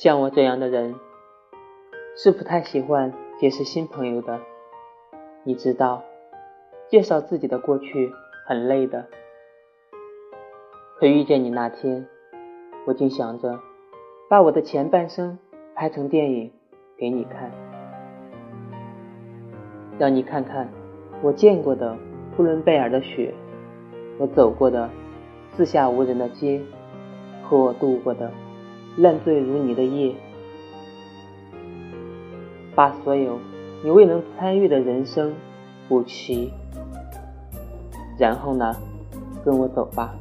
[0.00, 0.94] 像我这样的人，
[2.16, 4.38] 是不太喜欢结识新朋友的。
[5.42, 6.04] 你知道，
[6.88, 8.12] 介绍自己的过去
[8.46, 9.06] 很累的。
[11.00, 12.06] 可遇见你那天，
[12.86, 13.58] 我竟想着
[14.30, 15.36] 把我的前半生
[15.74, 16.52] 拍成电影
[16.96, 17.50] 给你看，
[19.98, 20.68] 让你看看
[21.22, 21.98] 我见过的
[22.36, 23.34] 呼伦贝尔的雪，
[24.20, 24.88] 我走过的
[25.56, 26.62] 四下无人的街，
[27.42, 28.30] 和我度过的
[28.98, 30.12] 烂醉如泥的夜，
[32.74, 33.38] 把所有
[33.84, 35.32] 你未能参与的人生
[35.88, 36.52] 补齐，
[38.18, 38.76] 然后呢，
[39.44, 40.14] 跟我走吧。